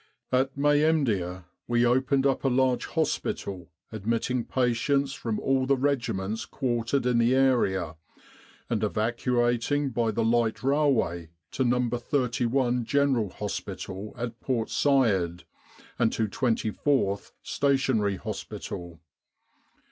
"At 0.31 0.55
Mehemdia 0.57 1.45
we 1.67 1.85
opened 1.85 2.25
up 2.25 2.43
a 2.43 2.47
large 2.47 2.87
hospital 2.87 3.69
admitting 3.91 4.45
patients 4.45 5.13
from 5.13 5.39
all 5.39 5.67
the 5.67 5.77
regiments 5.77 6.43
quartered 6.47 7.05
in 7.05 7.19
the 7.19 7.35
area, 7.35 7.97
and 8.67 8.83
evacuating 8.83 9.91
by 9.91 10.09
the 10.09 10.23
light 10.23 10.63
railway 10.63 11.29
to 11.51 11.63
No. 11.63 11.87
31 11.87 12.83
General 12.83 13.29
Hospital 13.29 14.15
at 14.17 14.39
Port 14.39 14.71
Said, 14.71 15.43
and 15.99 16.11
to 16.13 16.27
24th 16.27 17.33
Stationary 17.43 18.15
Hospital. 18.15 18.99